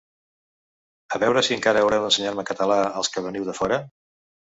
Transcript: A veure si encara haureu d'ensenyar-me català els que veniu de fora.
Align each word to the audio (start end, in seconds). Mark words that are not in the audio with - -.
A 1.17 1.19
veure 1.25 1.45
si 1.49 1.55
encara 1.57 1.85
haureu 1.87 2.07
d'ensenyar-me 2.07 2.49
català 2.51 2.81
els 2.91 3.15
que 3.15 3.29
veniu 3.31 3.51
de 3.53 3.61
fora. 3.63 3.83